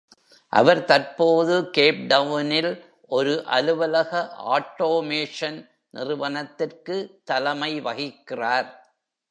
[0.53, 2.71] அவர் தற்போது கேப்டவுனில்
[3.11, 4.11] ஒரு அலுவலக
[4.55, 5.59] ஆட்டோமேஷன்
[5.89, 6.97] நிறுவனத்திற்கு
[7.23, 8.69] தலைமை வகிக்கிறார்.